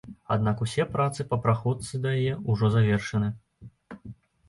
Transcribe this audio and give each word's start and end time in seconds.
Аднак 0.35 0.63
усе 0.65 0.85
працы 0.95 1.27
па 1.35 1.39
праходцы 1.45 1.93
да 2.07 2.17
яе 2.23 2.35
ўжо 2.51 2.73
завершаны. 2.81 3.33